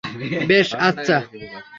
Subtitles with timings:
[0.47, 1.17] বেশ, আচ্ছা।